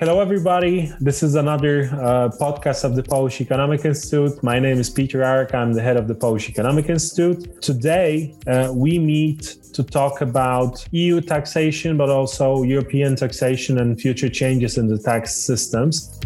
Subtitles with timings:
[0.00, 0.92] Hello, everybody.
[1.00, 4.40] This is another uh, podcast of the Polish Economic Institute.
[4.44, 5.52] My name is Peter Arak.
[5.56, 7.60] I'm the head of the Polish Economic Institute.
[7.60, 14.28] Today, uh, we meet to talk about EU taxation, but also European taxation and future
[14.28, 16.20] changes in the tax systems.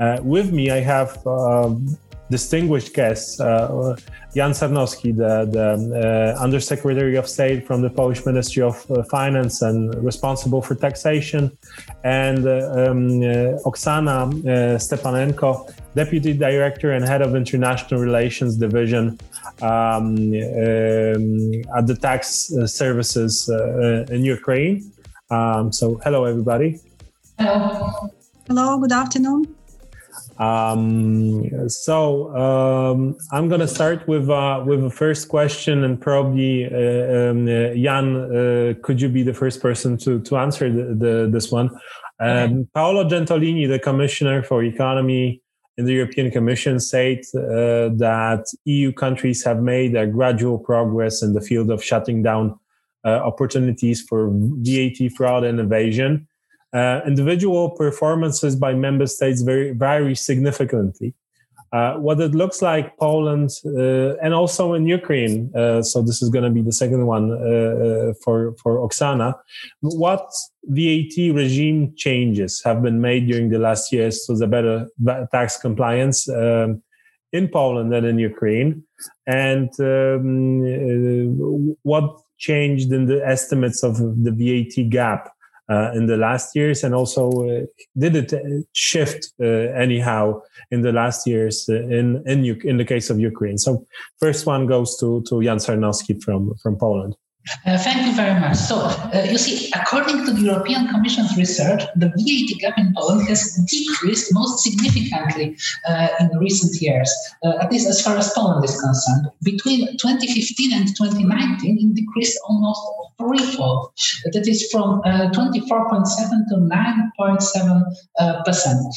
[0.00, 1.98] Uh, with me, I have um,
[2.30, 3.38] distinguished guests.
[4.38, 5.68] Jan Sarnowski, the, the
[6.38, 11.50] uh, Undersecretary of State from the Polish Ministry of uh, Finance and responsible for taxation,
[12.04, 15.50] and uh, um, uh, Oksana uh, Stepanenko,
[15.96, 19.18] Deputy Director and Head of International Relations Division
[19.60, 21.34] um, um,
[21.76, 23.48] at the Tax Services
[24.08, 24.92] in Ukraine.
[25.30, 26.78] Um, so, hello, everybody.
[27.40, 28.12] Hello.
[28.46, 29.57] Hello, good afternoon.
[30.38, 36.66] Um, so um, I'm going to start with uh, with the first question, and probably
[36.66, 40.94] uh, um, uh, Jan, uh, could you be the first person to to answer the,
[40.94, 41.70] the, this one?
[42.20, 45.42] Um, Paolo Gentiloni, the Commissioner for Economy
[45.76, 51.32] in the European Commission, said uh, that EU countries have made a gradual progress in
[51.32, 52.58] the field of shutting down
[53.04, 56.27] uh, opportunities for VAT fraud and evasion.
[56.74, 61.14] Uh, individual performances by member states vary, vary significantly.
[61.70, 65.50] Uh, what it looks like Poland uh, and also in Ukraine.
[65.54, 69.34] Uh, so this is going to be the second one uh, for for Oksana.
[69.80, 70.30] What
[70.64, 74.86] VAT regime changes have been made during the last years to the better
[75.30, 76.82] tax compliance um,
[77.34, 78.82] in Poland and in Ukraine,
[79.26, 85.32] and um, what changed in the estimates of the VAT gap
[85.68, 87.66] uh, in the last years and also uh,
[87.96, 88.38] did it uh,
[88.72, 93.58] shift uh, anyhow in the last years uh, in in in the case of Ukraine?
[93.58, 93.86] So
[94.20, 97.14] first one goes to to Jan Sarnowski from from Poland
[97.66, 98.56] uh, thank you very much.
[98.56, 103.26] So, uh, you see, according to the European Commission's research, the VAT gap in Poland
[103.28, 105.56] has decreased most significantly
[105.88, 107.10] uh, in recent years,
[107.44, 109.28] uh, at least as far as Poland is concerned.
[109.42, 112.80] Between 2015 and 2019, it decreased almost
[113.18, 113.92] threefold.
[114.32, 116.04] That is from 24.7 uh,
[116.48, 118.94] to 9.7 uh, percent.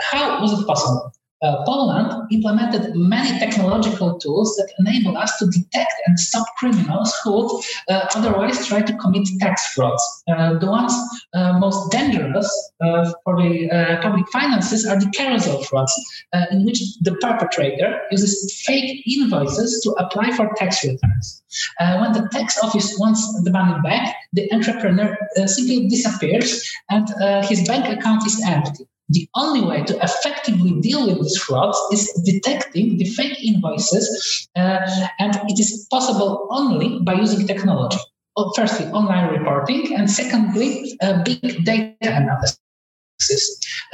[0.00, 1.12] how was it possible?
[1.44, 7.32] Uh, Poland implemented many technological tools that enable us to detect and stop criminals who
[7.32, 10.04] would uh, otherwise try to commit tax frauds.
[10.28, 10.94] Uh, the ones
[11.34, 12.48] uh, most dangerous
[12.80, 15.92] uh, for the uh, public finances are the carousel frauds,
[16.50, 21.42] in which the perpetrator uses fake invoices to apply for tax returns.
[21.78, 25.16] when the tax office wants the money back, the entrepreneur
[25.46, 26.48] simply disappears
[26.90, 27.06] and
[27.44, 28.86] his bank account is empty.
[29.10, 34.80] The only way to effectively deal with these frauds is detecting the fake invoices, uh,
[35.18, 37.98] and it is possible only by using technology.
[38.34, 42.58] Well, firstly, online reporting, and secondly, uh, big data analysis.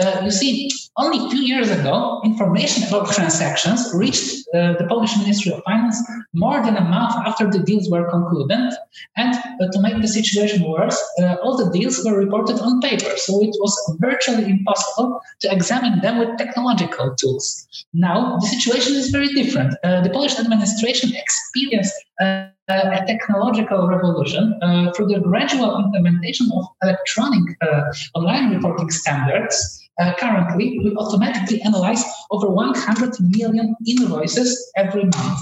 [0.00, 5.52] Uh, you see, only few years ago, information about transactions reached uh, the Polish Ministry
[5.52, 5.98] of Finance
[6.34, 8.72] more than a month after the deals were concluded.
[9.16, 13.16] And uh, to make the situation worse, uh, all the deals were reported on paper.
[13.16, 17.66] So it was virtually impossible to examine them with technological tools.
[17.92, 19.74] Now, the situation is very different.
[19.84, 26.66] Uh, the Polish administration experienced uh, a technological revolution uh, through the gradual implementation of
[26.82, 29.88] electronic uh, online reporting standards.
[30.00, 35.40] Uh, currently, we automatically analyze over 100 million invoices every month.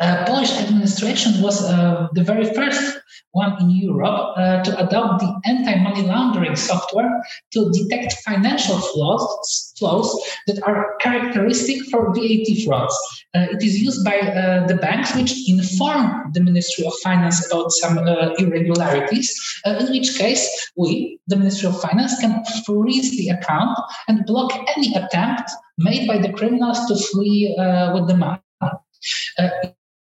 [0.00, 2.98] Uh, Polish administration was uh, the very first
[3.32, 9.22] one in Europe uh, to adopt the anti-money laundering software to detect financial flows,
[10.46, 12.94] that are characteristic for VAT frauds.
[13.34, 17.70] Uh, it is used by uh, the banks which inform the Ministry of Finance about
[17.70, 23.78] some uh, irregularities, in which case we, the Ministry of Finance, can freeze the account
[24.08, 27.54] and block any attempt made by the criminals to flee
[27.94, 28.40] with the money.
[29.38, 29.48] Uh,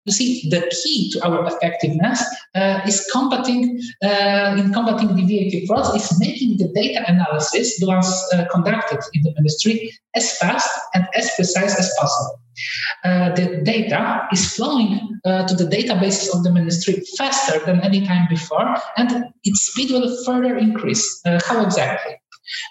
[0.06, 2.24] you see, the key to our effectiveness
[2.56, 7.86] uh, is combating uh, in combating the VAT frauds is making the data analysis, the
[7.86, 12.42] ones uh, conducted in the ministry, as fast and as precise as possible.
[13.04, 18.06] Uh, the data is flowing uh, to the databases of the ministry faster than any
[18.06, 21.22] time before, and its speed will further increase.
[21.46, 22.16] How exactly?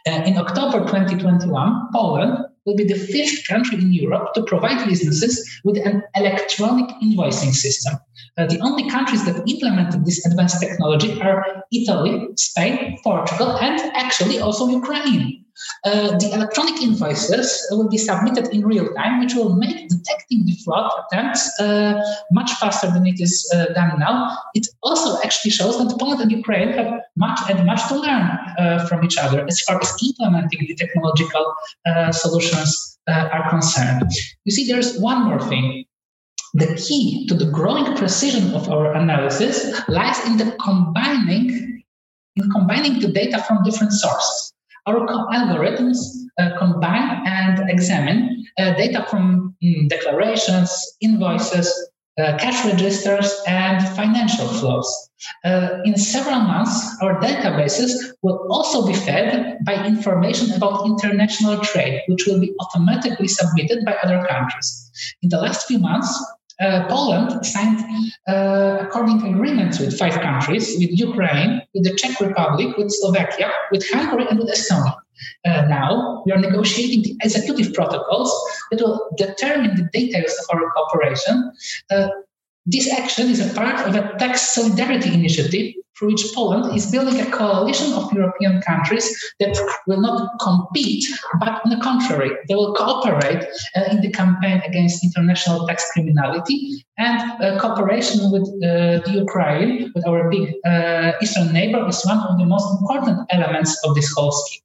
[0.07, 5.79] in October 2021, Poland will be the fifth country in Europe to provide businesses with
[5.79, 7.99] an electronic invoicing system.
[8.39, 14.39] Uh, the only countries that implemented this advanced technology are Italy, Spain, Portugal, and actually
[14.39, 15.45] also Ukraine.
[15.85, 20.57] uh, the electronic invoices will be submitted in real time, which will make detecting the
[20.65, 22.01] fraud attempts uh,
[22.33, 24.37] much faster than it is uh, done now.
[24.55, 28.87] It also actually shows that Poland and Ukraine have much and much to learn uh,
[28.87, 31.55] from each other as far as implementing the technological
[31.87, 34.11] uh, solutions uh, are concerned.
[34.45, 35.85] You see, there's one more thing.
[36.55, 41.71] The key to the growing precision of our analysis lies in the combining
[42.37, 44.53] in combining the data from different sources.
[44.87, 45.99] Our algorithms
[46.39, 50.71] uh, combine and examine uh, data from mm, declarations,
[51.01, 51.90] invoices,
[52.21, 55.11] uh, cash registers, and financial flows.
[55.45, 57.91] Uh, in several months, our databases
[58.23, 63.97] will also be fed by information about international trade, which will be automatically submitted by
[64.03, 64.91] other countries.
[65.23, 66.11] In the last few months,
[66.61, 67.81] uh, Poland signed
[68.29, 73.85] uh, according agreements with five countries, with Ukraine, with the Czech Republic, with Slovakia, with
[73.91, 74.95] Hungary, and with Estonia.
[75.45, 78.33] Uh, now we are negotiating the executive protocols
[78.71, 81.53] that will determine the details of our cooperation.
[82.67, 87.21] This action is a part of a tax solidarity initiative through which Poland is building
[87.21, 89.07] a coalition of European countries
[89.39, 91.05] that will not compete,
[91.39, 93.47] but on the contrary, they will cooperate
[93.77, 99.93] uh, in the campaign against international tax criminality and uh, cooperation with uh, the Ukraine,
[99.95, 104.11] with our big uh, eastern neighbor, is one of the most important elements of this
[104.15, 104.63] whole scheme.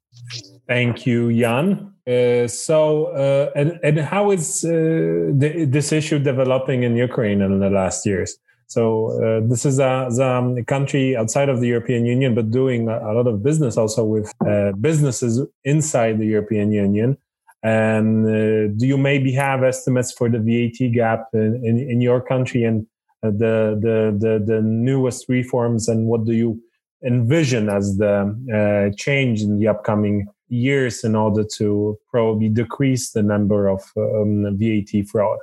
[0.66, 1.95] Thank you, Jan.
[2.06, 7.58] Uh, so, uh, and, and how is uh, the, this issue developing in Ukraine in
[7.58, 8.38] the last years?
[8.68, 13.12] So, uh, this is a, a, country outside of the European Union, but doing a,
[13.12, 17.16] lot of business also with uh, businesses inside the European Union.
[17.64, 22.62] And do you maybe have estimates for the VAT gap in, in, in your country
[22.62, 22.86] and
[23.22, 25.88] the, the, the, the newest reforms?
[25.88, 26.62] And what do you
[27.04, 33.68] envision as the change in the upcoming years in order to probably decrease the number
[33.68, 35.38] of um, VAT fraud?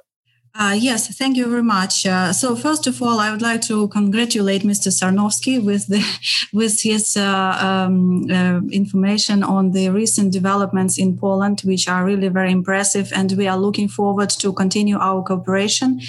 [0.56, 2.06] Uh, yes, thank you very much.
[2.06, 4.92] Uh, so first of all, I would like to congratulate Mr.
[4.92, 6.04] Sarnowski with the
[6.54, 12.28] with his uh, um, uh, information on the recent developments in Poland, which are really
[12.28, 16.02] very impressive, and we are looking forward to continue our cooperation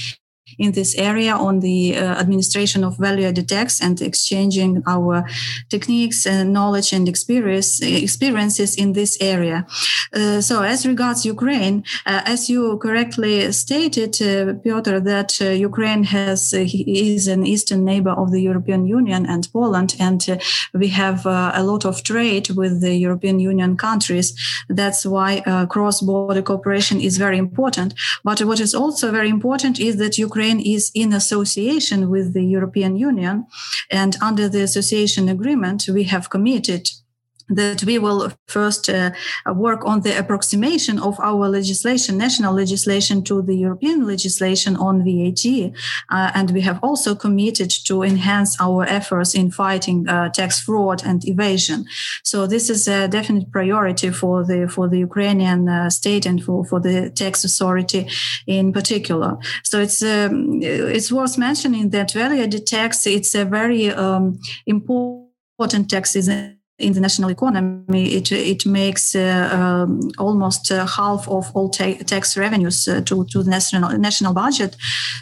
[0.59, 5.25] in this area on the uh, administration of value-added tax and exchanging our
[5.69, 9.67] techniques and knowledge and experience experiences in this area.
[10.13, 16.05] Uh, so, as regards Ukraine, uh, as you correctly stated, uh, Piotr, that uh, Ukraine
[16.05, 20.21] has uh, is an eastern neighbor of the European Union and Poland, and
[20.73, 24.35] we have a lot of trade with the European Union countries.
[24.69, 25.31] That's why
[25.69, 27.95] cross-border cooperation is very important.
[28.23, 32.45] But what is also very important is that Ukraine Ukraine is in association with the
[32.45, 33.47] European Union.
[33.91, 36.91] And under the association agreement, we have committed
[37.49, 39.11] that we will first uh,
[39.55, 45.73] work on the approximation of our legislation, national legislation, to the European legislation on VAT.
[46.11, 51.03] Uh, and we have also committed to enhance our efforts in fighting uh, tax fraud
[51.05, 51.85] and evasion.
[52.23, 56.65] So this is a definite priority for the for the Ukrainian uh, state and for,
[56.65, 58.09] for the tax authority
[58.47, 59.37] in particular.
[59.63, 66.17] So it's um, it's worth mentioning that value-added tax it's a very um, important tax
[66.17, 66.29] is
[66.79, 72.03] in the national economy, it it makes uh, um, almost uh, half of all ta-
[72.05, 74.77] tax revenues uh, to to the national national budget.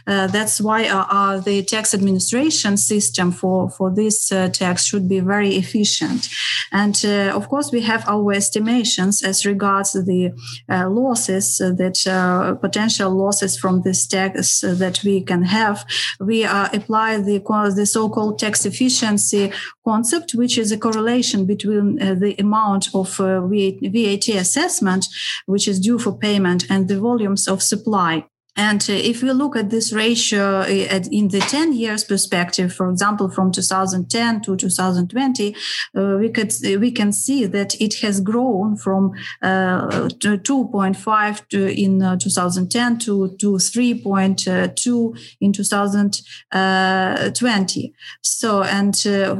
[0.06, 5.20] Uh, that's why uh, uh, the tax administration system for for this tax should be
[5.20, 6.28] very efficient.
[6.72, 7.04] And
[7.34, 10.32] of course, we have our estimations as regards the
[10.68, 15.84] losses that potential losses from this tax that we can have.
[16.18, 17.40] We apply the
[17.76, 19.52] the so-called tax efficiency
[19.84, 25.06] concept, which is a correlation between uh, the amount of uh, VAT assessment,
[25.46, 28.26] which is due for payment, and the volumes of supply.
[28.54, 32.90] And uh, if we look at this ratio uh, in the 10 years perspective, for
[32.90, 35.56] example, from 2010 to 2020,
[35.96, 42.18] uh, we could we can see that it has grown from uh, 2.5 in uh,
[42.18, 47.94] 2010 to, to 3.2 in 2020.
[48.20, 49.36] So, and uh,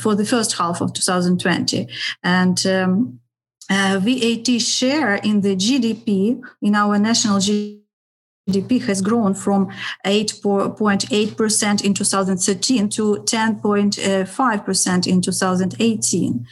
[0.00, 1.88] for the first half of 2020,
[2.22, 3.20] and um,
[3.68, 7.85] VAT share in the GDP in our national GDP
[8.48, 9.68] GDP has grown from
[10.04, 16.46] 8.8% in 2013 to 10.5% in 2018.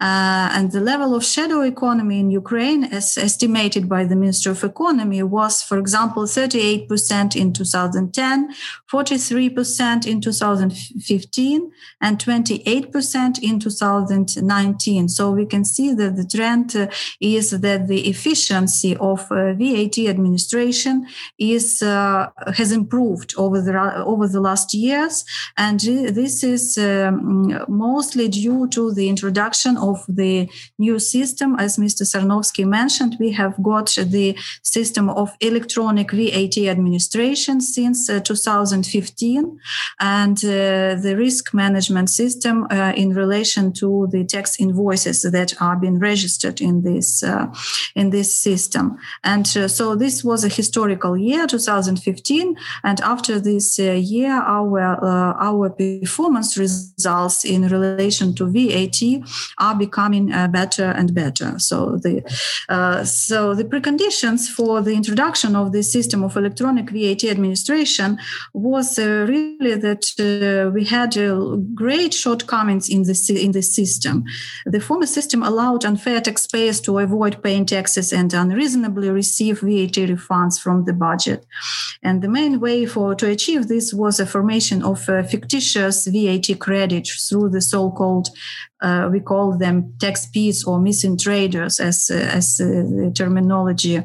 [0.00, 4.62] Uh, and the level of shadow economy in Ukraine, as estimated by the Minister of
[4.62, 8.54] Economy, was, for example, 38% in 2010,
[8.88, 15.08] 43% in 2015, and 28% in 2019.
[15.08, 16.86] So we can see that the trend uh,
[17.18, 21.08] is that the efficiency of uh, VAT administration
[21.40, 23.72] is uh, has improved over the
[24.04, 25.24] over the last years,
[25.56, 31.56] and this is um, mostly due to the introduction of the new system.
[31.58, 32.02] As Mr.
[32.02, 39.58] Sarnowski mentioned, we have got the system of electronic VAT administration since uh, 2015,
[39.98, 45.98] and uh, the risk management system in relation to the tax invoices that are being
[45.98, 47.24] registered in this
[47.94, 48.98] in this system.
[49.24, 54.80] And so this was a historical year year 2015 and after this uh, year our
[54.80, 59.00] uh, our performance results in relation to VAT
[59.58, 61.58] are becoming uh, better and better.
[61.58, 62.14] So the
[63.04, 68.18] so the preconditions for the introduction of the system of electronic VAT administration
[68.52, 70.04] was really that
[70.74, 71.12] we had
[71.74, 74.24] great shortcomings in the in the system.
[74.74, 80.56] The former system allowed unfair taxpayers to avoid paying taxes and unreasonably receive VAT refunds
[80.60, 81.46] from the budget budget.
[82.02, 87.08] And the main way for to achieve this was a formation of fictitious VAT credit
[87.28, 88.28] through the so-called
[88.82, 94.02] uh, we call them tax pits or missing traders as uh, as uh, the terminology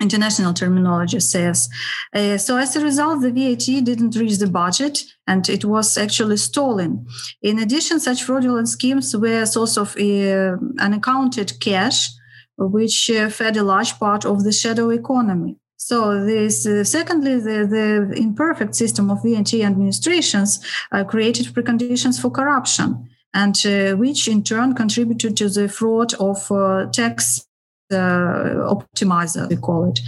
[0.00, 1.68] international terminology says.
[2.14, 6.36] Uh, so as a result, the VAT didn't reach the budget and it was actually
[6.36, 7.06] stolen.
[7.42, 12.10] In addition, such fraudulent schemes were a source of uh, unaccounted cash,
[12.58, 15.56] which uh, fed a large part of the shadow economy.
[15.86, 20.58] So this, uh, secondly, the, the, imperfect system of VAT administrations
[20.90, 26.50] uh, created preconditions for corruption, and uh, which in turn contributed to the fraud of
[26.50, 27.46] uh, tax
[27.92, 30.00] uh, optimizer, we call it.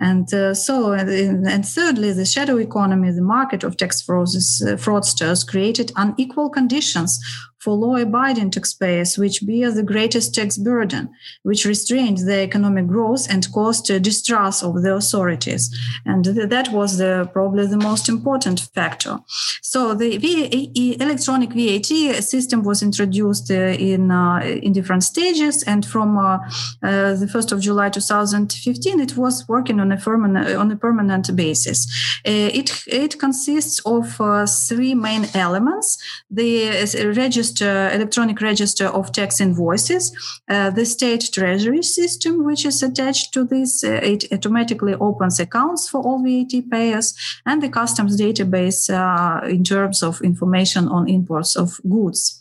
[0.00, 4.76] And uh, so, and, and, thirdly, the shadow economy, the market of tax frauds, uh,
[4.76, 7.20] fraudsters created unequal conditions
[7.58, 11.10] for law-abiding taxpayers, which bear the greatest tax burden,
[11.42, 15.74] which restrained the economic growth and caused distrust of the authorities.
[16.04, 19.18] And th- that was the, probably the most important factor.
[19.62, 20.14] So the
[21.00, 26.38] electronic VAT system was introduced uh, in uh, in different stages, and from uh,
[26.82, 31.34] uh the 1st of July 2015, it was working on a permanent on a permanent
[31.34, 31.86] basis.
[32.26, 35.98] Uh, it it consists of uh, three main elements:
[36.30, 36.52] the
[37.16, 40.12] register register, electronic register of tax invoices,
[40.48, 45.88] uh, the state treasury system, which is attached to this, uh, it automatically opens accounts
[45.88, 47.14] for all VAT payers,
[47.46, 52.38] and the customs database uh, in terms of information on imports of goods.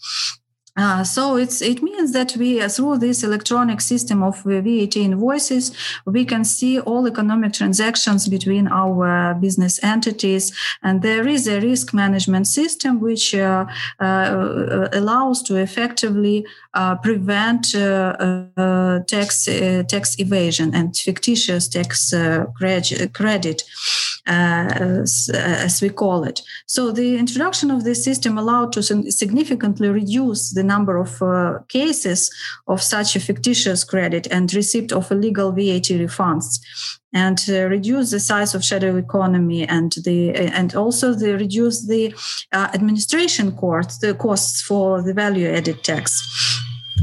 [0.77, 5.71] Uh, so it's it means that we uh, through this electronic system of VAT invoices
[6.05, 10.53] we can see all economic transactions between our business entities.
[10.83, 13.65] And there is a risk management system which uh,
[13.99, 19.45] uh allows to effectively uh, prevent uh, tax
[19.87, 22.13] tax evasion and fictitious tax
[22.53, 23.63] credit
[24.27, 26.41] as, as we call it.
[26.65, 32.29] So the introduction of this system allowed to significantly reduce the number of uh, cases
[32.67, 36.59] of such a fictitious credit and receipt of illegal VAT refunds
[37.13, 42.13] and uh, reduce the size of shadow economy and the and also the reduce the
[42.51, 46.56] uh, administration costs the costs for the value added tax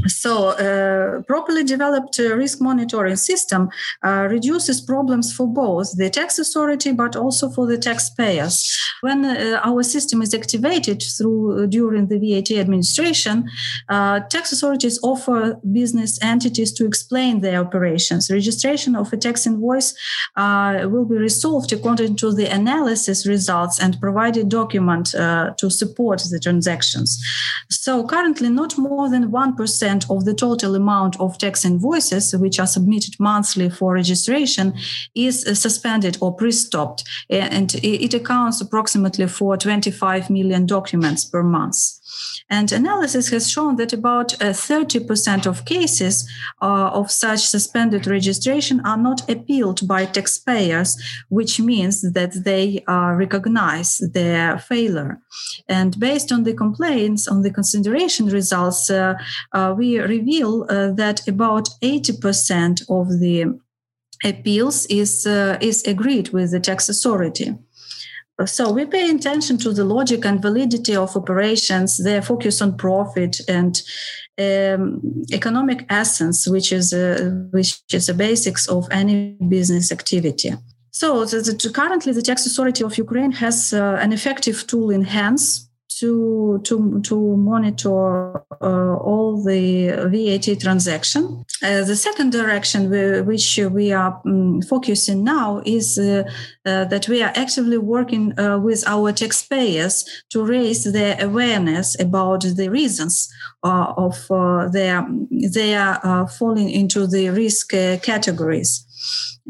[0.07, 3.69] so, uh, properly developed uh, risk monitoring system
[4.03, 8.55] uh, reduces problems for both the tax authority but also for the taxpayers.
[9.01, 13.49] When uh, our system is activated through uh, during the VAT administration,
[13.89, 18.29] uh, tax authorities offer business entities to explain their operations.
[18.29, 19.93] Registration of a tax invoice
[20.35, 25.07] will be resolved according to the analysis results and provide a document
[25.57, 27.21] to support the transactions.
[27.69, 32.59] So, currently, not more than one percent of the total amount of tax invoices which
[32.59, 34.73] are submitted monthly for registration
[35.13, 41.75] is uh, suspended or pre-stopped and it accounts approximately for 25 million documents per month
[42.49, 46.29] and analysis has shown that about uh, 30% of cases
[46.61, 50.95] uh, of such suspended registration are not appealed by taxpayers,
[51.29, 55.19] which means that they uh, recognize their failure.
[55.67, 59.15] And based on the complaints, on the consideration results, uh,
[59.53, 63.59] uh, we reveal uh, that about 80% of the
[64.23, 67.55] appeals is uh, is agreed with the tax authority.
[68.43, 73.39] So we pay attention to the logic and validity of operations, their focus on profit
[73.47, 73.81] and
[74.37, 80.53] um, economic essence, which is uh, which is the basics of any business activity.
[80.91, 85.03] So the, the, currently, the tax authority of Ukraine has uh, an effective tool in
[85.03, 85.64] hands
[85.99, 91.45] to to to monitor uh, all the VAT transaction.
[91.63, 96.23] Uh, the second direction we, which we are um, focusing now is uh,
[96.65, 102.41] uh, that we are actively working uh, with our taxpayers to raise their awareness about
[102.41, 103.31] the reasons
[103.63, 104.27] uh, of
[104.73, 105.07] their
[105.53, 107.69] their falling into the risk
[108.01, 108.85] categories.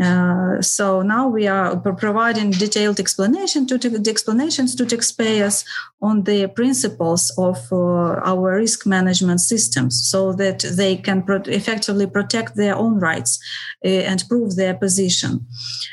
[0.01, 5.63] Uh, so now we are providing detailed explanation to the explanations to taxpayers
[6.01, 12.05] on the principles of uh, our risk management systems so that they can pro- effectively
[12.05, 13.39] protect their own rights
[13.85, 15.47] uh, and prove their position.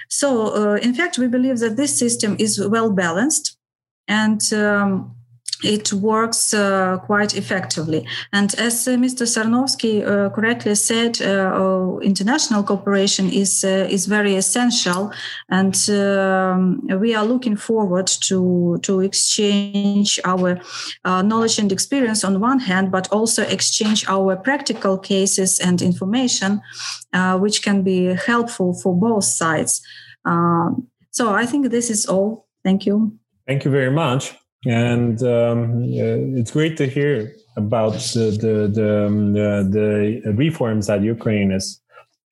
[0.08, 3.56] So, uh, in fact, we believe that this system is well balanced
[4.08, 5.14] and um,
[5.62, 8.06] it works uh, quite effectively.
[8.32, 9.26] And as uh, Mr.
[9.26, 15.12] Sarnowski uh, correctly said, uh, oh, international cooperation is uh, is very essential,
[15.48, 20.60] and um, we are looking forward to to exchange our
[21.04, 26.60] uh, knowledge and experience on one hand, but also exchange our practical cases and information,
[27.38, 29.82] which can be helpful for both sides.
[30.24, 32.46] Um, so I think this is all.
[32.64, 33.18] Thank you.
[33.46, 34.34] Thank you very much
[34.66, 41.02] and um, it's great to hear about the the the, um, the, the reforms that
[41.02, 41.82] Ukraine is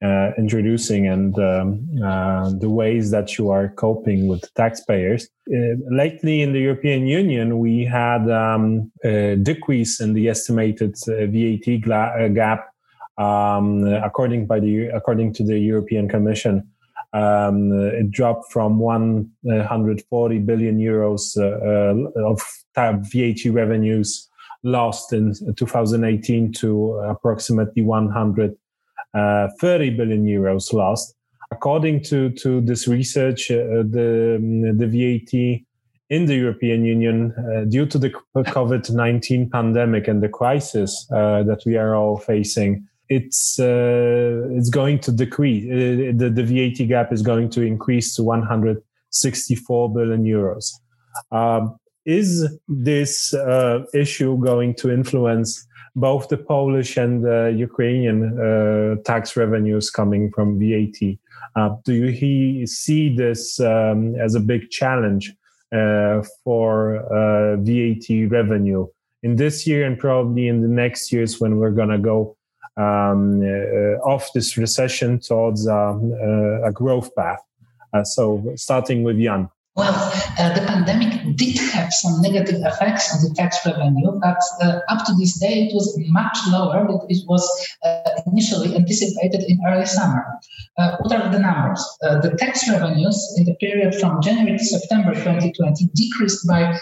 [0.02, 5.28] uh, introducing and um, uh, the ways that you are coping with taxpayers.
[5.52, 11.26] Uh, lately, in the European Union, we had um, a decrease in the estimated uh,
[11.26, 12.70] VAT uh, gap,
[13.18, 16.66] um, according by the according to the European Commission.
[17.12, 22.40] Um, it dropped from 140 billion euros uh, of
[22.76, 24.28] VAT revenues
[24.62, 28.56] lost in 2018 to approximately 130
[29.14, 31.14] uh, euros lost.
[31.52, 34.38] According to, to this research, uh, the,
[34.76, 35.64] the VAT
[36.10, 41.42] in the European Union, uh, due to the COVID 19 pandemic and the crisis uh,
[41.44, 45.64] that we are all facing, it's uh, it's going to decrease.
[45.64, 50.72] Uh, the, the VAT gap is going to increase to 164 billion euros.
[51.32, 51.76] Um,
[52.06, 59.36] is this uh, issue going to influence both the Polish and the Ukrainian uh, tax
[59.36, 61.18] revenues coming from VAT?
[61.56, 65.34] Uh, do you he, see this um, as a big challenge
[66.44, 67.04] for
[67.62, 68.86] VAT revenue
[69.22, 72.36] in this year and probably in the next years when we're going to go
[72.80, 77.42] um, uh, off this recession towards um, uh, a growth path.
[77.92, 79.48] Uh, so, starting with Jan.
[79.76, 79.94] Well,
[80.38, 85.06] uh, the pandemic did have some negative effects on the tax revenue, but uh, up
[85.06, 87.44] to this day it was much lower than it was
[87.84, 90.24] uh, initially anticipated in early summer.
[90.76, 91.82] what are the numbers?
[92.00, 96.76] the tax revenues in the period from January to September 2020 decreased by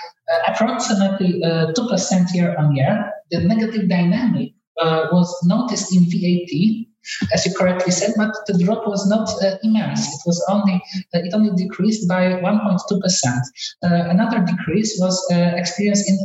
[0.48, 3.12] approximately 2% year on year.
[3.30, 6.86] The negative dynamic uh, was noticed in VAT,
[7.32, 10.06] as you correctly said, but the drop was not uh, immense.
[10.06, 10.74] It was only
[11.14, 13.42] uh, it only decreased by 1.2 percent.
[13.82, 16.18] Uh, another decrease was uh, experienced in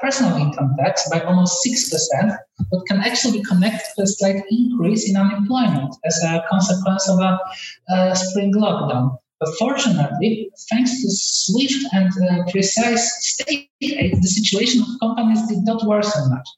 [0.00, 2.32] personal income tax by almost six percent,
[2.70, 7.18] but can actually be connected to a slight increase in unemployment as a consequence of
[7.20, 9.18] a spring lockdown.
[9.42, 15.84] But fortunately, thanks to swift and uh, precise state the situation of companies did not
[15.86, 16.48] worsen much.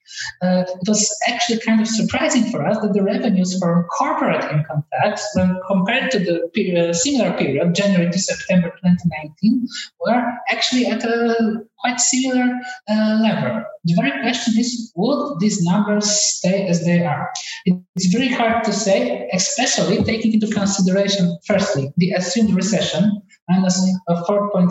[0.43, 4.85] Uh, it was actually kind of surprising for us that the revenues from corporate income
[4.93, 9.67] tax, when compared to the period, similar period, January to September 2019,
[10.01, 12.59] were actually at a quite similar
[12.89, 13.63] uh, level.
[13.85, 17.31] The very question is, would these numbers stay as they are?
[17.67, 23.79] It's very hard to say, especially taking into consideration, firstly, the assumed recession, minus
[24.09, 24.69] 4.6%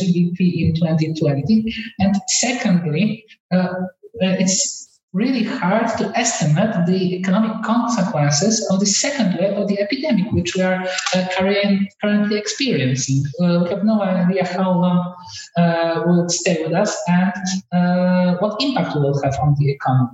[0.00, 8.66] GDP in 2020, and secondly, uh, uh it's really hard to estimate the economic consequences
[8.70, 13.24] of the second wave of the epidemic, which we are uh, currently experiencing.
[13.40, 15.14] Uh, we have no idea how long
[15.56, 17.32] uh, will stay with us and
[17.72, 20.10] uh, what impact it will have on the economy.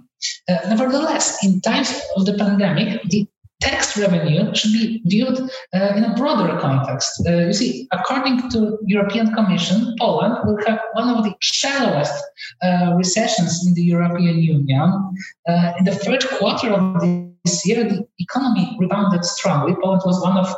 [0.48, 3.26] Uh, nevertheless, in times of the pandemic, the
[3.64, 5.38] tax revenue should be viewed
[5.74, 7.10] uh, in a broader context.
[7.26, 12.22] Uh, you see, according to European Commission, Poland will have one of the shallowest
[12.62, 14.88] uh, recessions in the European Union.
[15.48, 19.74] Uh, in the third quarter of the this year, the economy rebounded strongly.
[19.82, 20.48] Poland was one of,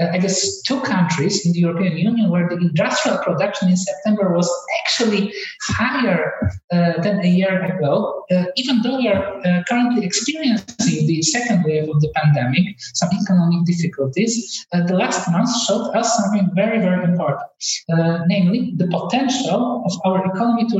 [0.00, 4.32] uh, I guess, two countries in the European Union where the industrial production in September
[4.32, 4.48] was
[4.80, 5.32] actually
[5.68, 6.32] higher
[6.72, 8.24] uh, than a year ago.
[8.30, 13.10] Uh, even though we are uh, currently experiencing the second wave of the pandemic, some
[13.22, 17.50] economic difficulties, uh, the last month showed us something very, very important,
[17.92, 20.78] uh, namely the potential of our economy to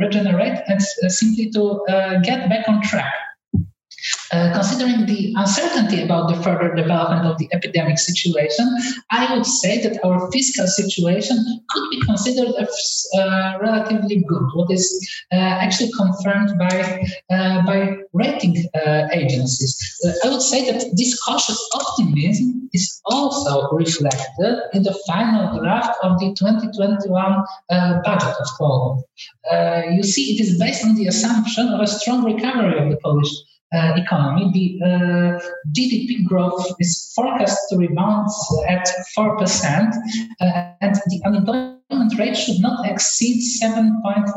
[0.00, 0.80] regenerate and
[1.12, 1.80] simply to
[2.22, 3.12] get back on track.
[4.32, 8.66] Uh, considering the uncertainty about the further development of the epidemic situation,
[9.10, 11.36] I would say that our fiscal situation
[11.68, 14.86] could be considered as uh, relatively good, what is
[15.30, 19.76] uh, actually confirmed by, uh, by rating uh, agencies.
[20.24, 26.18] I would say that this cautious optimism is also reflected in the final draft of
[26.18, 27.44] the 2021
[28.04, 29.04] budget of Poland.
[29.94, 33.30] you see, it is based on the assumption of a strong recovery of the Polish
[33.74, 35.40] uh, economy, the uh,
[35.76, 38.28] GDP growth is forecast to rebound
[38.68, 39.92] at 4%,
[40.40, 44.32] uh, and the unemployment rate should not exceed 7.5%.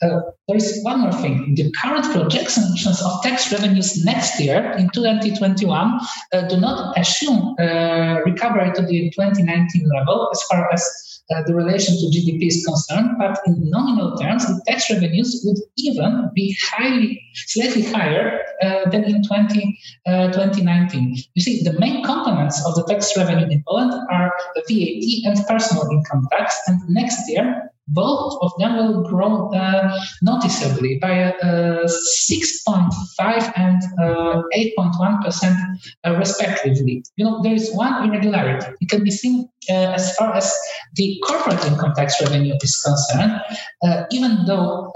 [0.00, 1.54] Uh, there is one more thing.
[1.54, 6.00] The current projections of tax revenues next year in 2021
[6.32, 11.54] uh, do not assume uh, recovery to the 2019 level as far as uh, the
[11.54, 16.56] relation to GDP is concerned, but in nominal terms, the tax revenues would even be
[16.60, 21.16] highly, slightly higher uh, than in 20, uh, 2019.
[21.34, 25.46] You see, the main components of the tax revenue in Poland are the VAT and
[25.46, 31.86] personal income tax, and next year both of them will grow uh, noticeably by uh,
[31.86, 35.56] 6.5 and uh, 8.1 percent
[36.04, 37.02] uh, respectively.
[37.16, 38.66] You know, there is one irregularity.
[38.80, 40.54] It can be seen as far as
[40.94, 43.40] the corporate income tax revenue is concerned.
[44.10, 44.90] Even though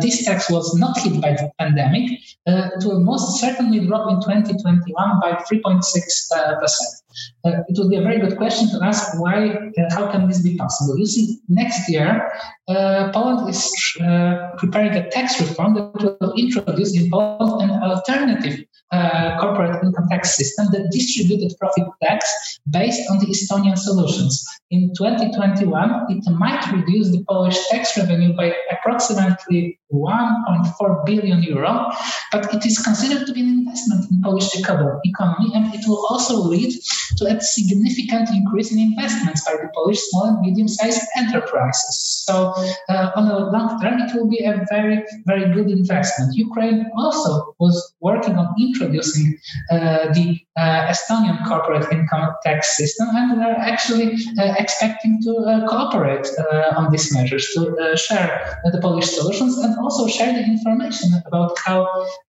[0.00, 2.10] this tax was not hit by the pandemic,
[2.46, 7.05] it will most certainly drop in 2021 by 3.6 percent.
[7.44, 9.56] Uh, it would be a very good question to ask why,
[9.90, 10.98] how can this be possible?
[10.98, 12.30] You see, next year,
[12.68, 18.64] uh, Poland is uh, preparing a tax reform that will introduce in Poland an alternative
[18.92, 24.44] uh, corporate income tax system, the distributed profit tax based on the Estonian solutions.
[24.70, 31.86] In 2021, it might reduce the Polish tax revenue by approximately 1.4 billion euro,
[32.32, 36.36] but it is considered to be an investment in Polish economy, and it will also
[36.36, 36.72] lead
[37.18, 42.24] to a significant increase in investments by the Polish small and medium-sized enterprises.
[42.26, 42.54] So,
[42.88, 46.34] uh, on the long term, it will be a very, very good investment.
[46.34, 49.38] Ukraine also was working on introducing
[49.70, 55.68] uh, the uh, Estonian corporate income tax system, and we're actually uh, expecting to uh,
[55.68, 61.10] cooperate uh, on these measures to share the Polish solutions and also share the information
[61.26, 61.86] about how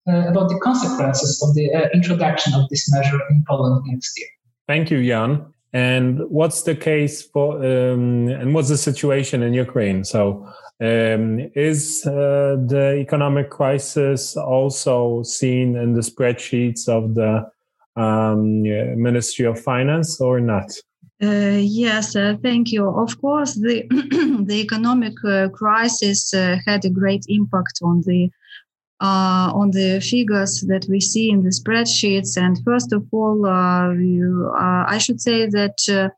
[0.07, 4.27] about the consequences of the introduction of this measure in Poland next year.
[4.67, 5.53] Thank you, Jan.
[5.73, 10.03] And what's the case for, um, and what's the situation in Ukraine?
[10.03, 10.47] So,
[10.79, 17.49] um, is uh, the economic crisis also seen in the spreadsheets of the
[17.99, 20.71] um, Ministry of Finance or not?
[21.21, 22.87] Uh, yes, uh, thank you.
[22.87, 23.87] Of course, the
[24.45, 28.29] the economic uh, crisis uh, had a great impact on the
[28.99, 32.35] uh, on the figures that we see in the spreadsheets.
[32.37, 36.09] And first of all, uh, uh I should say that uh,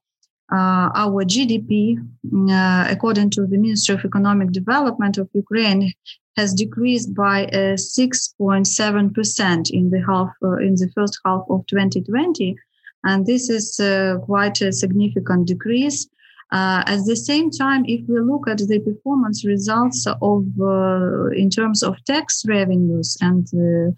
[0.52, 5.92] uh, our GDP, mm, according to the Ministry of Economic Development of Ukraine,
[6.38, 12.56] has decreased by 6.7% in the half in the first half of 2020
[13.04, 16.08] and this is uh, quite a significant decrease.
[16.52, 21.48] Uh, at the same time, if we look at the performance results of uh, in
[21.50, 23.92] terms of tax revenues and uh,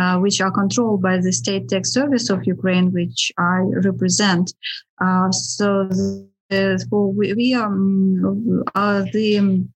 [0.00, 4.54] uh which are controlled by the State Tax Service of Ukraine, which I represent,
[4.98, 5.88] uh, so
[6.48, 8.64] the, we, we um,
[9.12, 9.68] the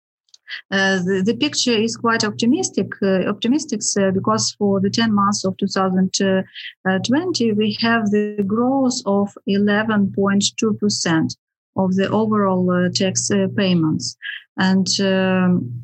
[0.71, 5.45] uh, the, the, picture is quite optimistic, uh, optimistic uh, because for the 10 months
[5.45, 11.37] of 2020, we have the growth of 11.2%
[11.77, 14.17] of the overall tax payments.
[14.57, 15.83] And um,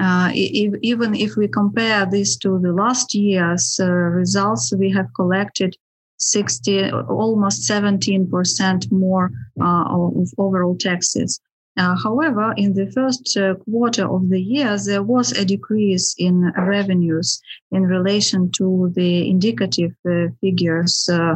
[0.00, 5.06] uh, if, even if we compare this to the last year's uh, results, we have
[5.14, 5.76] collected
[6.18, 11.40] 60, almost 17% more uh, of overall taxes.
[11.76, 16.52] Uh, however, in the first uh, quarter of the year, there was a decrease in
[16.56, 17.40] revenues
[17.72, 21.34] in relation to the indicative uh, figures uh,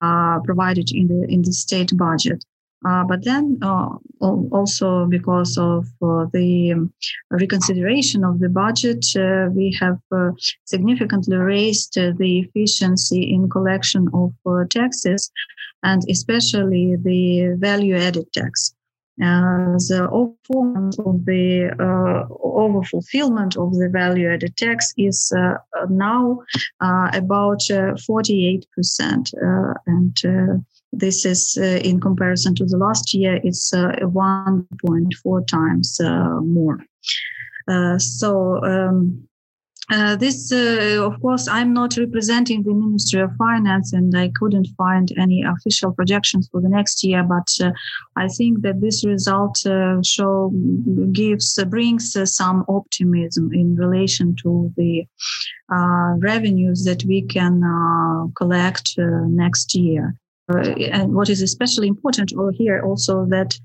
[0.00, 2.44] uh, provided in the in the state budget.
[2.86, 3.88] Uh, but then uh,
[4.20, 6.88] also because of uh, the
[7.30, 10.30] reconsideration of the budget, uh, we have uh,
[10.66, 14.32] significantly raised the efficiency in collection of
[14.70, 15.30] taxes
[15.82, 18.72] and especially the value added tax.
[19.22, 20.06] Uh, the
[20.44, 25.54] performance of the uh, over fulfillment of the value added tax is uh,
[25.88, 26.38] now
[27.14, 28.62] about 48%.
[29.86, 30.64] and
[30.98, 36.78] this is in comparison to the last year, it's 1.4 times more.
[37.98, 39.26] so um,
[39.88, 44.66] uh, this, uh, of course, I'm not representing the Ministry of Finance, and I couldn't
[44.76, 47.22] find any official projections for the next year.
[47.22, 47.70] But uh,
[48.16, 50.52] I think that this result uh, show
[51.12, 55.06] gives uh, brings some optimism in relation to the
[56.18, 57.62] revenues that we can
[58.36, 60.16] collect next year.
[60.48, 63.58] And what is especially important over here also that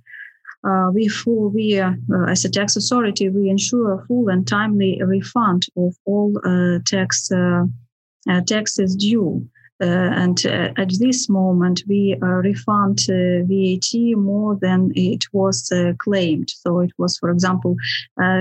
[0.63, 1.09] uh, we
[1.53, 1.93] we uh,
[2.27, 7.31] as a tax authority we ensure a full and timely refund of all uh, tax
[7.31, 7.63] uh,
[8.29, 9.47] uh, taxes due.
[9.81, 16.51] Uh, and at this moment, we refund VAT more than it was claimed.
[16.51, 17.75] So it was, for example,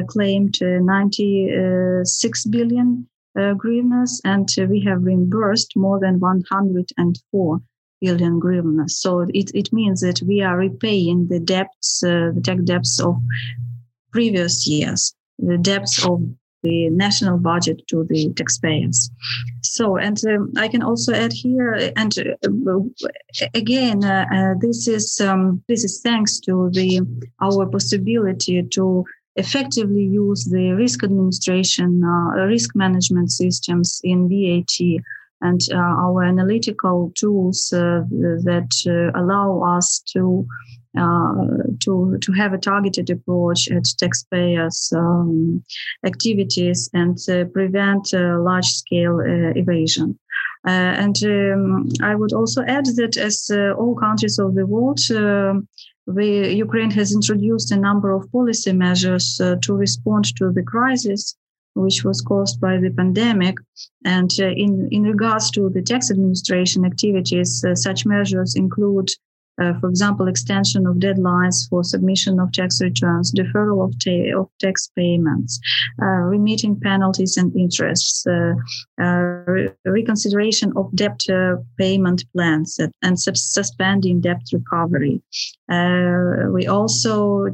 [0.09, 3.55] claimed 96 billion uh,
[4.25, 7.61] and we have reimbursed more than 104
[8.01, 8.89] billion hryvnia.
[8.89, 13.17] So it, it means that we are repaying the debts, uh, the tax debts of
[14.13, 16.23] previous years, the debts of
[16.63, 19.11] the national budget to the taxpayers.
[19.63, 22.81] So, and um, I can also add here, and uh,
[23.55, 27.01] again, uh, uh, this is um, this is thanks to the
[27.41, 29.05] our possibility to
[29.37, 35.03] effectively use the risk administration, uh, risk management systems in VAT
[35.41, 38.03] and uh, our analytical tools uh,
[38.45, 40.47] that uh, allow us to
[41.79, 45.63] to to have a targeted approach at taxpayers' um,
[46.05, 47.17] activities and
[47.53, 49.21] prevent large scale
[49.55, 50.19] evasion.
[50.67, 55.01] Uh, and um, I would also add that as uh, all countries of the world,
[55.11, 55.55] uh,
[56.21, 61.37] Ukraine has introduced a number of policy measures to respond to the crisis
[61.75, 63.57] which was caused by the pandemic.
[64.05, 69.11] And uh, in, in regards to the tax administration activities, uh, such measures include
[69.61, 74.49] uh, for example, extension of deadlines for submission of tax returns, deferral of, ta- of
[74.59, 75.61] tax payments,
[76.01, 78.55] uh, remitting penalties and interests, uh,
[79.03, 81.21] uh re- reconsideration of debt
[81.77, 85.21] payment plans, and sub- suspending debt recovery.
[85.71, 87.49] Uh, we also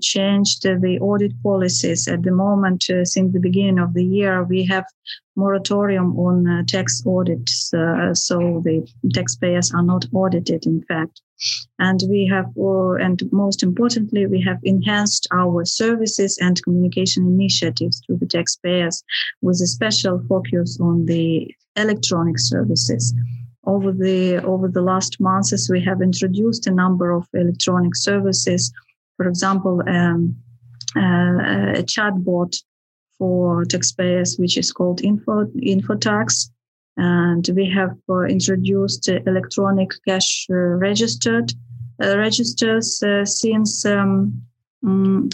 [0.00, 2.06] changed the audit policies.
[2.06, 4.84] At the moment, since the beginning of the year, we have
[5.36, 11.22] moratorium on uh, tax audits, uh, so the taxpayers are not audited, in fact.
[11.78, 18.00] And we have, uh, and most importantly, we have enhanced our services and communication initiatives
[18.02, 19.02] to the taxpayers
[19.42, 23.14] with a special focus on the electronic services.
[23.66, 28.72] Over the over the last months, as we have introduced a number of electronic services.
[29.16, 30.36] For example, um,
[30.96, 32.54] uh, a chatbot
[33.18, 36.50] for taxpayers, which is called Info InfoTax.
[36.96, 41.52] And we have uh, introduced electronic cash uh, registered
[42.02, 44.42] uh, registers uh, since um,
[44.84, 45.28] um,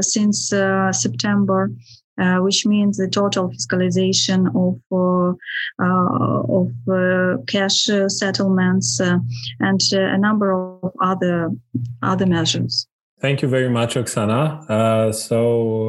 [0.00, 0.48] since
[0.92, 1.70] September.
[2.22, 5.32] Uh, which means the total fiscalization of uh,
[5.82, 11.50] uh, of cash settlements and a number of other
[12.00, 12.86] other measures.
[13.20, 14.70] Thank you very much, Oksana.
[14.70, 15.40] Uh, so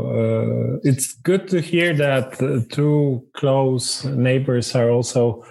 [0.08, 2.26] uh, it's good to hear that
[2.72, 5.46] two close neighbors are also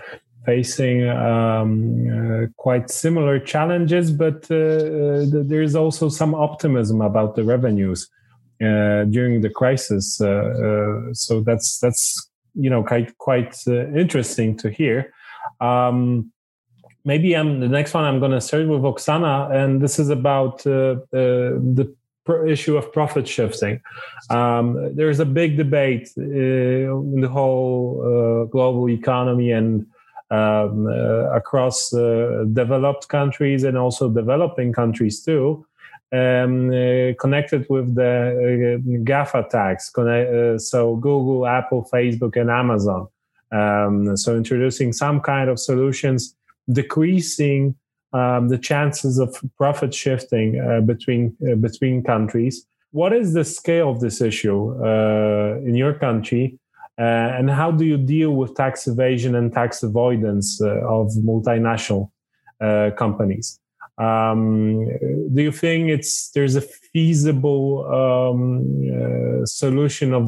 [0.46, 1.70] facing um,
[2.10, 8.10] uh, quite similar challenges, but there's also some optimism about the revenues
[9.10, 10.16] during the crisis.
[10.16, 15.12] so that's that's you know quite quite interesting to hear.
[15.60, 16.32] Um,
[17.04, 18.04] maybe I'm the next one.
[18.04, 21.94] I'm going to start with Oksana, and this is about uh, uh, the
[22.46, 23.80] issue of profit shifting.
[24.30, 29.86] Um, there's a big debate uh, in the whole uh, global economy and
[30.30, 35.66] um, uh, across developed countries and also developing countries too.
[36.12, 39.90] Um, uh, connected with the uh, GAFA tax,
[40.62, 43.08] so Google, Apple, Facebook, and Amazon.
[43.50, 46.34] Um, so introducing some kind of solutions
[46.70, 47.74] decreasing
[48.12, 52.66] um, the chances of profit shifting uh, between uh, between countries.
[52.90, 56.58] What is the scale of this issue uh, in your country,
[56.98, 62.10] uh, and how do you deal with tax evasion and tax avoidance uh, of multinational
[62.60, 63.58] uh, companies?
[64.02, 64.86] Um,
[65.34, 67.64] do you think it's there's a feasible
[68.00, 68.40] um,
[68.90, 70.26] uh, solution of,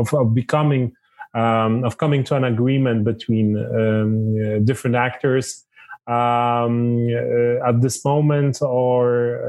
[0.00, 0.92] of, of becoming
[1.34, 5.64] um, of coming to an agreement between um, uh, different actors
[6.06, 8.98] um, uh, at this moment, or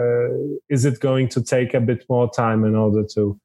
[0.03, 3.39] uh, is it going to take a bit more time in order to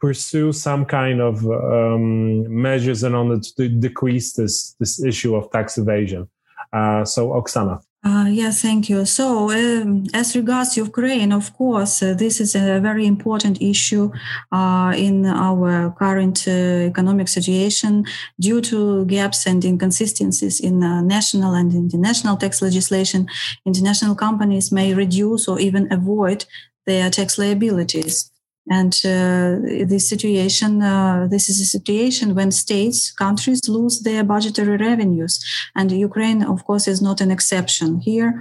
[0.00, 5.76] pursue some kind of um, measures in order to decrease this this issue of tax
[5.76, 6.28] evasion?
[6.72, 7.82] Uh, so, Oksana.
[8.04, 9.04] Uh, yes, thank you.
[9.04, 14.10] So, um, as regards Ukraine, of course, uh, this is a very important issue
[14.50, 16.50] uh, in our current uh,
[16.90, 18.04] economic situation
[18.40, 23.28] due to gaps and inconsistencies in uh, national and international tax legislation.
[23.64, 26.44] International companies may reduce or even avoid
[26.86, 28.31] their tax liabilities.
[28.70, 34.76] And uh, this situation, uh, this is a situation when states, countries lose their budgetary
[34.76, 35.44] revenues,
[35.74, 37.98] and Ukraine, of course, is not an exception.
[38.00, 38.40] Here,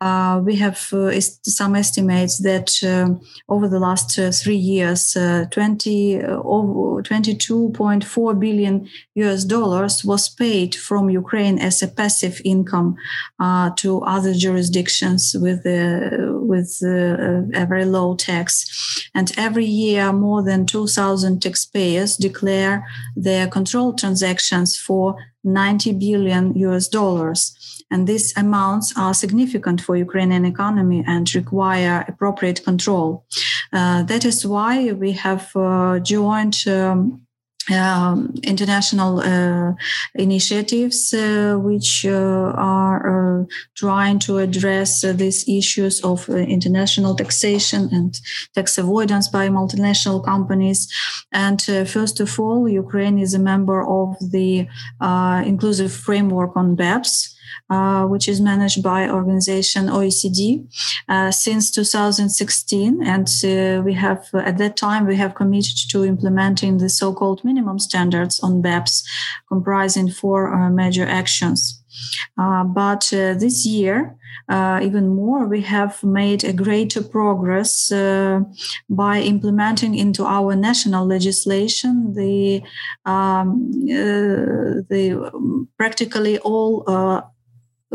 [0.00, 3.10] uh, we have uh, some estimates that uh,
[3.48, 11.60] over the last uh, three years, 20, 22.4 billion US dollars was paid from Ukraine
[11.60, 12.96] as a passive income
[13.76, 18.66] to other jurisdictions with with a very low tax,
[19.14, 26.88] and every year more than 2,000 taxpayers declare their control transactions for 90 billion US
[26.88, 27.40] dollars.
[27.90, 33.24] And these amounts are significant for Ukrainian economy and require appropriate control.
[33.72, 37.23] Uh, that is why we have uh, joined um,
[37.70, 39.72] um, international uh,
[40.14, 47.14] initiatives uh, which uh, are uh, trying to address uh, these issues of uh, international
[47.14, 48.20] taxation and
[48.54, 50.92] tax avoidance by multinational companies.
[51.32, 54.68] And first of all, Ukraine is a member of the
[55.46, 57.33] inclusive framework on BEPS.
[57.70, 60.66] Uh, which is managed by organization OECD
[61.08, 63.02] uh, since 2016.
[63.02, 67.78] And uh, we have, at that time, we have committed to implementing the so-called minimum
[67.78, 69.02] standards on BEPS,
[69.48, 71.82] comprising four major actions.
[72.38, 74.16] Uh, but uh, this year,
[74.48, 77.88] uh, even more, we have made a greater progress
[78.90, 82.62] by implementing into our national legislation the
[83.06, 83.70] um,
[84.90, 86.84] the practically all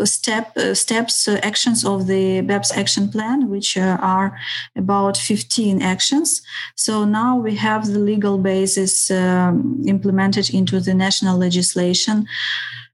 [0.05, 4.37] step uh, steps uh, actions of the BEPS action plan, which uh, are
[4.75, 6.41] about 15 actions.
[6.75, 12.25] So now we have the legal basis um, implemented into the national legislation,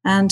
[0.04, 0.32] and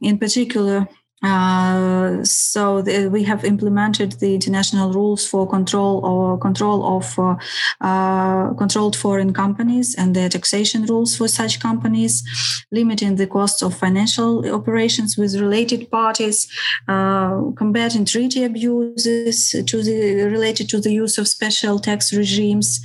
[0.00, 0.88] in particular
[1.26, 7.34] uh, so we have implemented the international rules for control or control of uh,
[7.80, 12.22] uh, controlled foreign companies and the taxation rules for such companies,
[12.70, 16.48] limiting the costs of financial operations with related parties,
[16.86, 22.80] uh, combating treaty abuses to the related to the use of special tax regimes,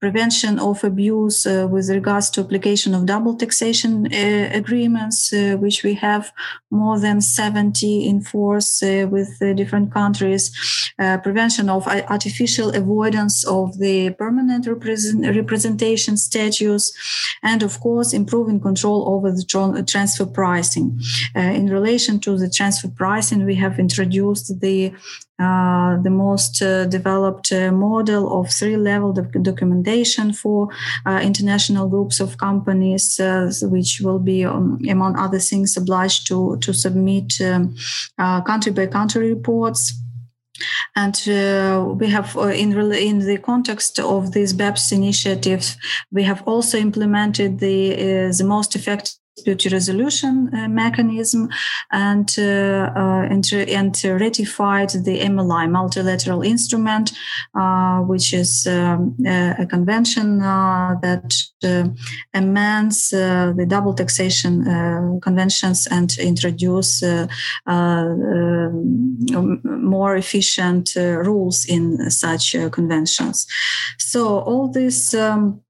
[0.00, 6.30] prevention of abuse uh, with regards to application of double taxation agreements, which we have
[6.70, 10.50] more than 70 in force uh, with different countries,
[10.98, 16.92] uh, prevention of artificial avoidance of the permanent represent- representation status,
[17.42, 21.00] and of course, improving control over the tra- transfer pricing.
[21.34, 24.92] Uh, in relation to the transfer pricing, we have introduced the
[25.38, 30.68] uh, the most uh, developed uh, model of three level doc- documentation for
[31.04, 36.56] uh, international groups of companies, uh, which will be, um, among other things, obliged to,
[36.60, 37.34] to submit
[38.46, 39.92] country by country reports.
[40.94, 45.76] And uh, we have, uh, in, in the context of these BEPS initiatives,
[46.10, 51.48] we have also implemented the, uh, the most effective dispute resolution uh, mechanism
[51.92, 57.12] and, uh, uh, and, and ratified the MLI multilateral instrument,
[57.54, 61.88] uh, which is um, a, convention uh, that uh,
[62.32, 64.64] amends the double taxation
[65.20, 67.02] conventions and introduce
[69.64, 73.46] more efficient rules in such conventions.
[73.98, 75.14] So all this.
[75.14, 75.62] Um,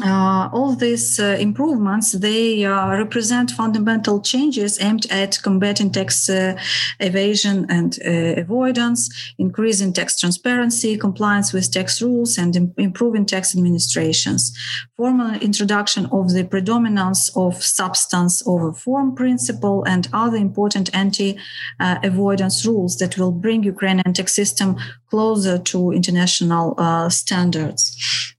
[0.00, 6.56] uh, all these uh, improvements they uh, represent fundamental changes aimed at combating tax uh,
[7.00, 13.56] evasion and uh, avoidance increasing tax transparency compliance with tax rules and Im- improving tax
[13.56, 14.56] administrations.
[14.96, 22.70] Formal introduction of the predominance of substance over form principle and other important anti-avoidance uh,
[22.70, 24.76] rules that will bring ukrainian tax system
[25.10, 26.76] closer to international
[27.10, 27.96] standards.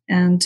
[0.08, 0.46] And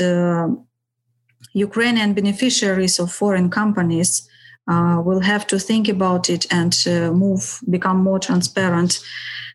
[1.54, 4.28] Ukrainian beneficiaries of foreign companies
[4.68, 9.00] uh, will have to think about it and uh, move, become more transparent,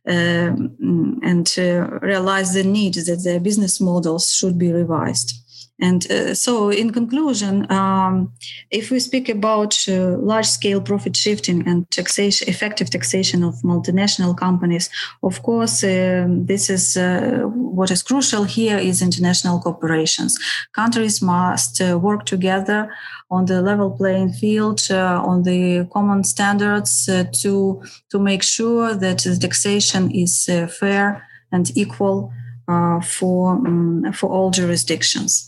[0.07, 0.77] um,
[1.23, 1.55] and
[2.03, 5.33] realize the need that their business models should be revised.
[5.81, 8.33] And uh, so, in conclusion, um,
[8.71, 14.37] if we speak about uh, large scale profit shifting and taxation, effective taxation of multinational
[14.37, 14.91] companies,
[15.23, 20.33] of course, uh, this is uh, what is crucial here is international cooperations.
[20.73, 22.93] Countries must uh, work together
[23.31, 29.19] on the level playing field, uh, on the common standards to, to make sure that
[29.19, 30.51] the taxation is
[30.81, 32.33] fair and equal
[32.67, 35.48] for, um, for all jurisdictions.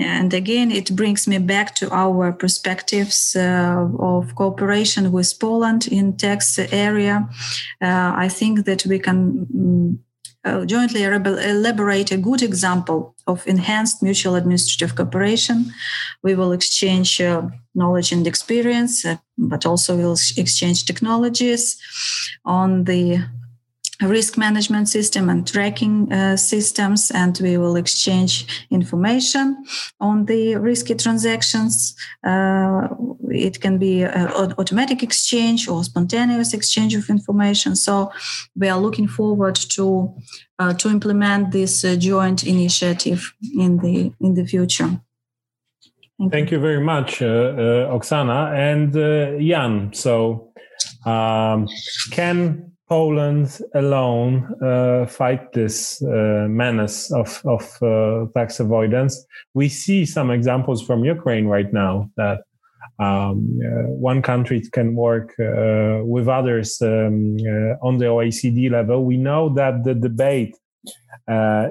[0.00, 6.16] And again, it brings me back to our perspectives uh, of cooperation with Poland in
[6.16, 7.28] tax area.
[7.80, 9.46] Uh, I think that we can
[10.44, 15.72] um, jointly elaborate a good example of enhanced mutual administrative cooperation.
[16.22, 17.42] We will exchange uh,
[17.74, 21.76] knowledge and experience, uh, but also we'll exchange technologies
[22.44, 23.24] on the
[24.02, 29.64] risk management system and tracking uh, systems, and we will exchange information
[30.00, 31.94] on the risky transactions.
[32.24, 32.88] Uh,
[33.30, 37.76] it can be automatic exchange or spontaneous exchange of information.
[37.76, 38.10] So
[38.56, 40.14] we are looking forward to
[40.58, 45.00] uh, to implement this uh, joint initiative in the in the future.
[46.18, 46.58] Thank, Thank you.
[46.58, 46.62] you.
[46.62, 48.92] very much, uh, uh, Oksana and
[49.48, 49.92] Jan.
[49.92, 50.52] So,
[51.04, 51.66] um,
[52.10, 59.24] can Poland alone uh, fight this uh, menace of, of uh, tax avoidance.
[59.54, 62.40] We see some examples from Ukraine right now that
[62.98, 69.06] um, uh, one country can work uh, with others um, uh, on the OECD level.
[69.06, 70.54] We know that the debate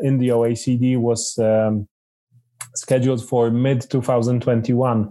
[0.07, 1.87] in the OECD was um,
[2.75, 5.07] scheduled for mid 2021 uh,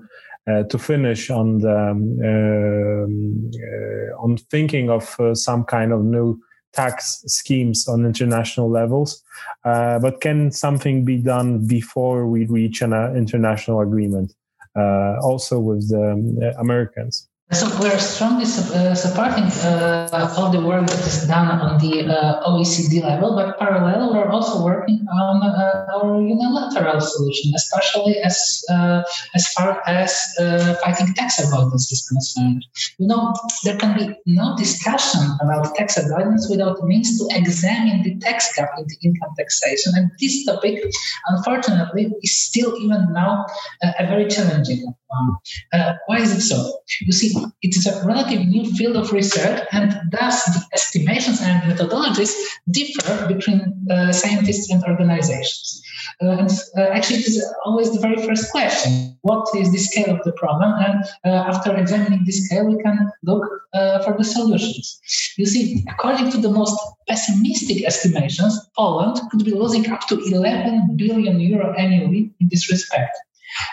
[0.46, 6.40] to finish on the um, um, uh, on thinking of uh, some kind of new
[6.72, 9.22] tax schemes on international levels.
[9.64, 14.34] Uh, but can something be done before we reach an uh, international agreement,
[14.76, 17.29] uh, also with the um, Americans?
[17.52, 22.48] So we're strongly uh, supporting uh, all the work that is done on the uh,
[22.48, 29.02] OECD level, but parallel, we're also working on uh, our unilateral solution, especially as uh,
[29.34, 32.64] as far as uh, fighting tax avoidance is concerned.
[32.98, 33.34] You know,
[33.64, 38.70] there can be no discussion about tax avoidance without means to examine the tax gap
[38.78, 40.84] in the income taxation, and this topic,
[41.26, 43.46] unfortunately, is still even now
[43.82, 45.96] a very challenging one.
[46.06, 46.58] why is it so?
[47.00, 47.30] You see
[47.62, 52.32] it is a relatively new field of research, and thus the estimations and methodologies
[52.70, 55.82] differ between uh, scientists and organizations.
[56.22, 60.14] Uh, and uh, actually, it is always the very first question what is the scale
[60.16, 60.72] of the problem?
[60.78, 63.44] And uh, after examining the scale, we can look
[63.74, 65.00] uh, for the solutions.
[65.36, 70.96] You see, according to the most pessimistic estimations, Poland could be losing up to 11
[70.96, 73.16] billion euro annually in this respect.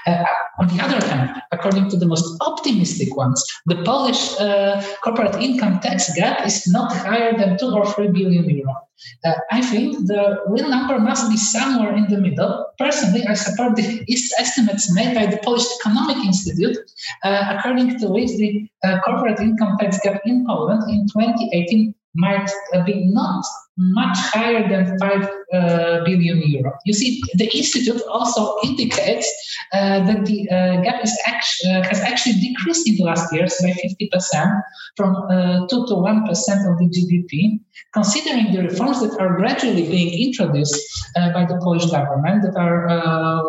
[0.05, 0.23] Uh,
[0.59, 5.79] on the other hand, according to the most optimistic ones, the Polish uh, corporate income
[5.79, 8.75] tax gap is not higher than 2 or 3 billion euro.
[9.23, 12.65] Uh, I think the real number must be somewhere in the middle.
[12.79, 14.03] Personally, I support the
[14.39, 16.77] estimates made by the Polish Economic Institute,
[17.23, 18.67] uh, according to which the
[19.05, 22.49] corporate income tax gap in Poland in 2018 might
[22.85, 23.43] be not
[23.77, 26.73] much higher than 5 uh, billion euro.
[26.85, 29.27] You see, the institute also indicates
[29.71, 33.69] uh, that the uh, gap is actually, has actually decreased in the last years by
[33.69, 34.61] 50%
[34.95, 37.59] from uh, 2 to 1% of the GDP,
[37.93, 40.75] considering the reforms that are gradually being introduced
[41.15, 43.43] by the Polish government that are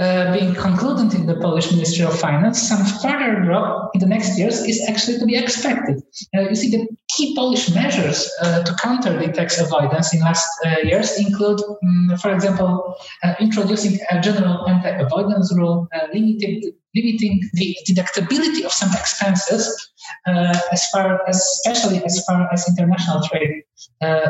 [0.00, 4.38] uh, being concluded in the Polish Ministry of Finance, some further drop in the next
[4.38, 6.02] years is actually to be expected.
[6.34, 10.48] Uh, you see, the key Polish measures uh, to counter the tax avoidance in last
[10.64, 17.76] uh, years include, um, for example, uh, introducing a general anti-avoidance rule, limited, limiting the
[17.86, 19.92] deductibility of some expenses,
[20.26, 23.62] as far as, especially as far as international trade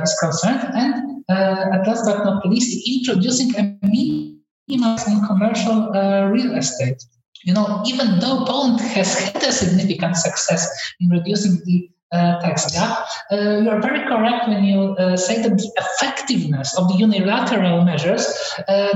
[0.03, 4.30] is concerned, and at last but not least, introducing a minimum
[4.73, 7.03] in commercial uh, real estate.
[7.45, 10.69] You know, even though Poland has had a significant success
[11.01, 13.07] in reducing the tax gap.
[13.31, 17.85] Uh, you are very correct when you uh, say that the effectiveness of the unilateral
[17.85, 18.27] measures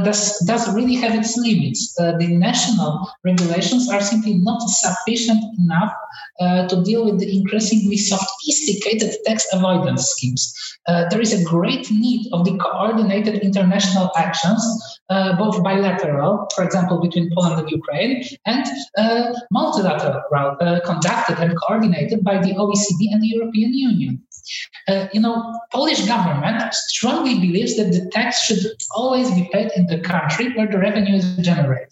[0.03, 1.95] does, does really have its limits.
[1.95, 5.93] The national regulations are simply not sufficient enough
[6.41, 10.53] to deal with the increasingly sophisticated tax avoidance schemes.
[10.87, 14.63] there is a great need of the coordinated international actions,
[15.39, 18.67] both bilateral, for example, between Poland and Ukraine, and
[19.53, 24.23] multilateral, conducted and coordinated by the OECD and the European Union.
[24.89, 29.87] Uh, you know, Polish government strongly believes that the tax should always be paid in
[29.87, 31.89] the country where the revenue is generated.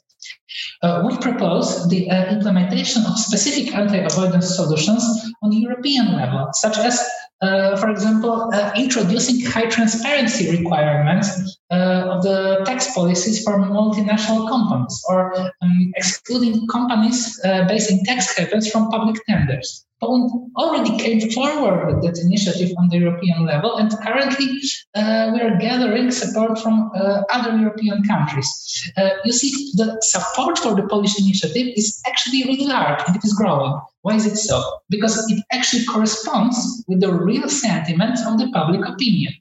[0.83, 5.03] Uh, we propose the uh, implementation of specific anti-avoidance solutions
[5.43, 7.01] on European level, such as,
[7.41, 14.49] uh, for example, uh, introducing high transparency requirements uh, of the tax policies for multinational
[14.49, 19.87] companies, or um, excluding companies based in tax havens from public tenders.
[20.03, 24.49] Poland already came forward with that initiative on the European level, and currently
[24.97, 28.51] uh, we are gathering support from uh, other European countries.
[28.97, 33.25] Uh, you see, the support for the Polish initiative is actually really large and it
[33.25, 33.81] is growing.
[34.03, 34.61] Why is it so?
[34.91, 39.33] Because it actually corresponds with the real sentiment of the public opinion.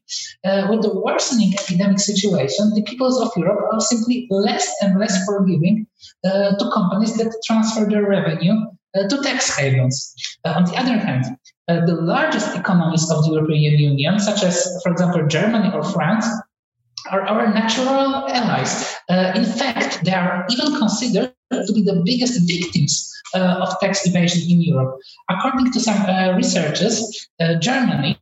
[0.46, 5.26] Uh, with the worsening epidemic situation, the peoples of Europe are simply less and less
[5.26, 5.88] forgiving
[6.24, 8.56] uh, to companies that transfer their revenue
[8.96, 10.14] to tax havens.
[10.46, 11.26] Uh, on the other hand,
[11.68, 16.26] uh, the largest economies of the European Union, such as, for example, Germany or France,
[17.10, 18.96] are our natural allies.
[19.10, 24.06] Uh, in fact, they are even considered to be the biggest victims uh, of tax
[24.06, 25.00] evasion in Europe.
[25.30, 27.28] According to some uh, researchers,
[27.60, 28.20] Germany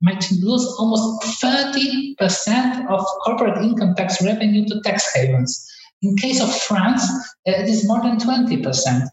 [0.00, 5.66] might lose almost 30% of corporate income tax revenue to tax havens.
[6.02, 7.04] In case of France,
[7.44, 9.08] it is more than 20%.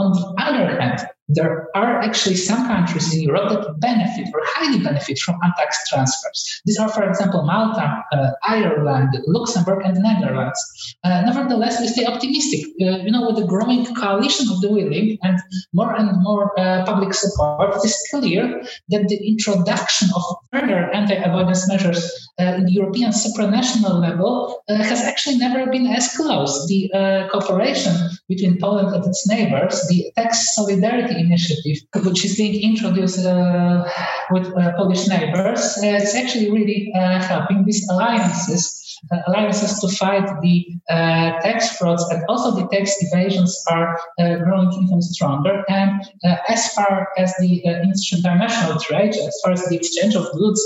[0.00, 4.82] On the other hand, there are actually some countries in Europe that benefit or highly
[4.82, 6.60] benefit from untaxed transfers.
[6.66, 10.60] These are, for example, Malta, uh, Ireland, Luxembourg, and the Netherlands.
[11.04, 12.66] Uh, nevertheless, we stay optimistic.
[12.80, 15.38] Uh, you know, with the growing coalition of the willing and
[15.72, 20.22] more and more uh, public support, it is clear that the introduction of
[20.52, 26.16] further anti-avoidance measures uh, in the European supranational level uh, has actually never been as
[26.16, 26.66] close.
[26.66, 26.90] The
[27.30, 27.94] cooperation
[28.28, 33.84] between Poland and its neighbors, the tax solidarity initiative, which is being introduced uh,
[34.30, 38.76] with uh, Polish neighbors, uh, it's actually really uh, helping these alliances.
[39.10, 40.56] Uh, alliances to fight the
[40.90, 43.98] uh, tax frauds and also the tax evasions are
[44.44, 45.64] growing even stronger.
[45.70, 46.02] And
[46.48, 50.60] as far as the international trade, as far as the exchange of goods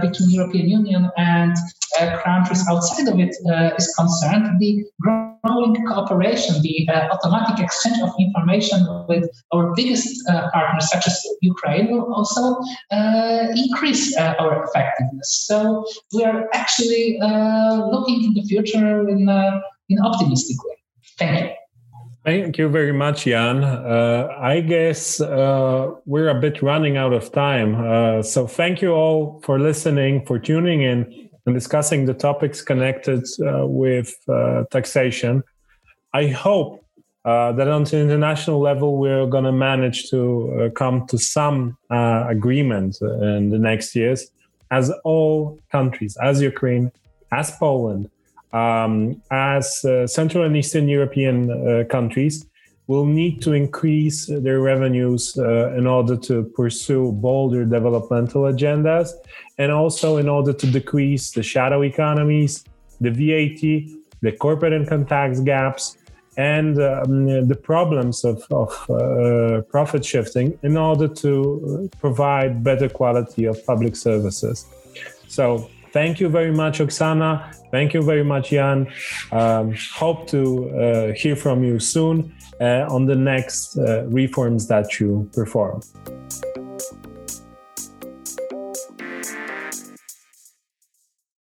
[0.00, 1.54] between European Union and
[2.24, 3.34] countries outside of it
[3.78, 4.86] is concerned, the
[5.46, 8.78] growing cooperation, the uh, automatic exchange of information
[9.08, 12.42] with our biggest uh, partners, such as Ukraine, will also
[12.90, 15.44] uh, increase uh, our effectiveness.
[15.48, 20.76] So we are actually uh, looking in the future in, uh, in optimistic way.
[21.18, 21.54] Thank you.
[22.24, 23.62] Thank you very much, Jan.
[23.62, 28.24] I guess we're a bit running out of time.
[28.24, 33.66] so thank you all for listening, for tuning in and discussing the topics connected uh,
[33.66, 35.42] with uh, taxation.
[36.12, 36.84] I hope
[37.24, 41.76] uh, that on the international level, we're going to manage to uh, come to some
[41.90, 44.30] uh, agreement in the next years,
[44.70, 46.90] as all countries, as Ukraine,
[47.32, 48.10] as Poland,
[48.52, 52.46] um, as uh, Central and Eastern European countries,
[52.86, 59.10] will need to increase their revenues uh, in order to pursue bolder developmental agendas
[59.58, 62.64] and also in order to decrease the shadow economies,
[63.00, 63.62] the VAT,
[64.22, 65.96] the corporate income tax gaps,
[66.36, 73.46] and um, the problems of, of uh, profit shifting in order to provide better quality
[73.46, 74.66] of public services.
[75.28, 77.54] So, thank you very much, Oksana.
[77.70, 78.86] Thank you very much, Jan.
[79.32, 85.00] Um, hope to uh, hear from you soon uh, on the next uh, reforms that
[85.00, 85.80] you perform.